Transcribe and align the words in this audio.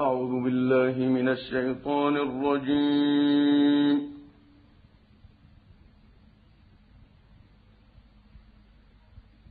أعوذ 0.00 0.44
بالله 0.44 0.94
من 1.08 1.28
الشيطان 1.28 2.16
الرجيم. 2.16 3.96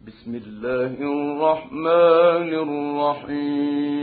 بسم 0.08 0.36
الله 0.36 0.94
الرحمن 1.02 2.50
الرحيم. 2.66 3.96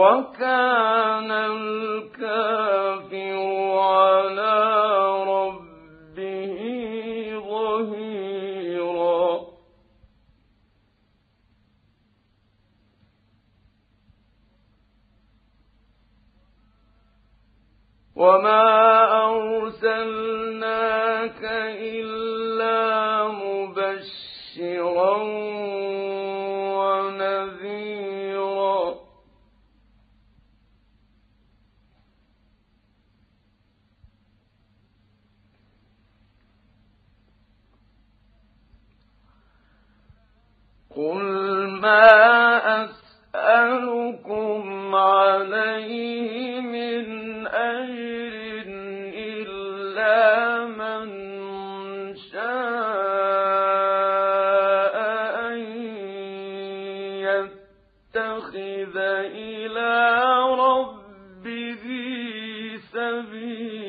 وكان 0.00 1.30
الكافر 1.30 3.00
على 3.78 4.56
ربه 5.24 6.58
ظهيرا. 7.50 9.28
وما 18.16 18.64
أرسلناك 19.60 20.60
إلا 21.44 22.19
قل 40.96 41.22
ما 41.82 42.84
أسألكم 43.34 44.94
عليه 44.94 46.60
من 46.60 47.46
أجر 47.46 48.66
إلا 49.14 50.64
من 50.66 51.06
شاء 52.16 53.70
أن 55.46 55.60
يتخذ 58.14 58.96
إلى 58.96 59.92
ربه 60.58 61.84
سبيلا 62.92 63.79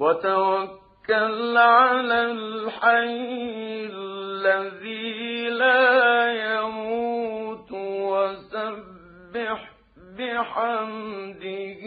وتوكل 0.00 1.56
على 1.56 2.32
الحي 2.32 3.86
الذي 3.92 5.48
لا 5.50 6.32
يموت 6.32 7.72
وسبح 7.72 9.70
بحمده 10.18 11.82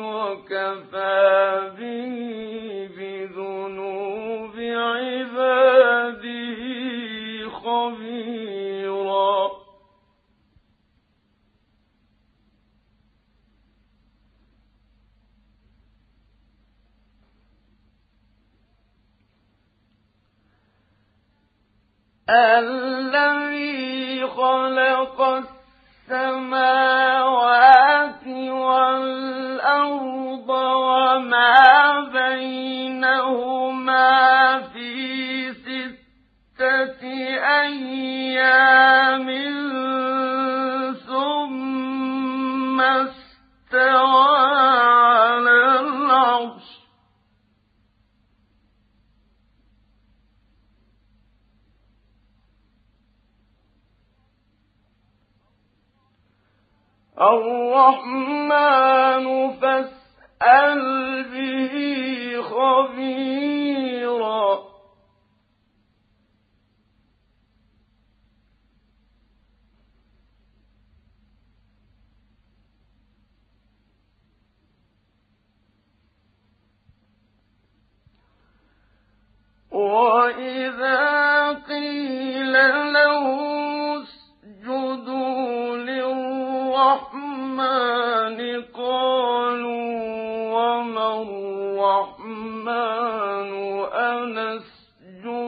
وكفى 0.00 1.70
به. 1.78 2.85
الذي 22.30 24.26
خلق 24.26 25.20
السماوات 26.10 28.26
والأرض 28.50 30.48
وما 30.48 32.00
بينهما 32.12 34.08
في 34.58 35.52
ستة 35.52 37.02
أيام 37.62 39.26
ثم 41.06 42.80
استوى 42.80 44.05
الرحمن 57.20 58.46
فاسأل 59.60 61.24
به 61.32 61.74
خبيرا. 62.42 63.46
وإذا 79.70 81.15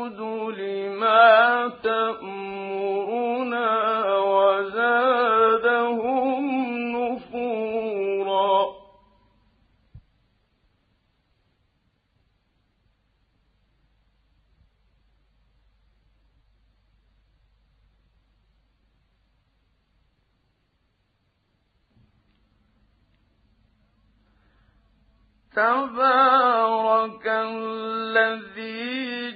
أنسجد 0.09 0.21
لما 0.59 1.73
تأمرنا 1.83 2.28
تبارك 25.59 27.27
الذي 27.27 28.87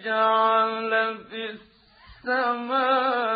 جعل 0.05 1.19
في 1.31 1.43
السماء 1.51 3.32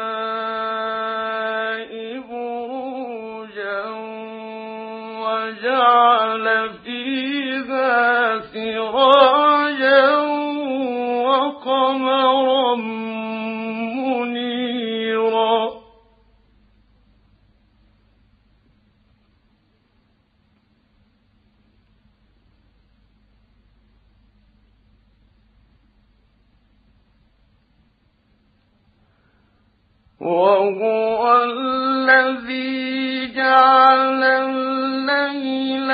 وهو 30.26 31.42
الذي 31.42 33.32
جعل 33.34 34.22
الليل 34.24 35.90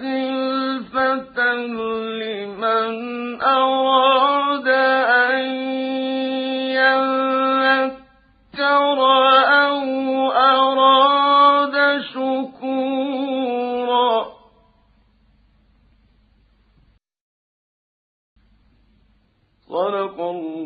خلفة 0.00 1.38
لمن 2.22 2.92
أراد 3.42 4.68
أن 4.68 5.44
يذكر 7.68 8.98
أو 9.64 9.82
أراد 10.32 11.76
شكورا. 12.14 13.28
صدق 19.68 20.20
الله 20.20 20.57